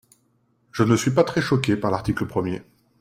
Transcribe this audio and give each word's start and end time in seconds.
Je 0.71 0.81
ne 0.81 0.95
suis 0.95 1.11
pas 1.11 1.23
très 1.23 1.41
choqué 1.41 1.77
par 1.77 1.91
l’article 1.91 2.25
premier. 2.25 2.63